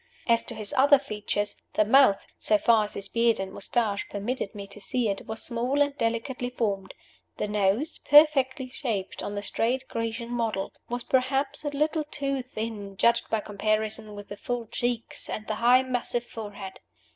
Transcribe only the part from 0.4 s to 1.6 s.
to his other features,